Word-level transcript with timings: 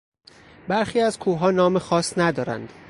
برخی 0.67 0.99
از 0.99 1.19
کوهها 1.19 1.51
نام 1.51 1.79
خاصی 1.79 2.13
ندارند. 2.21 2.69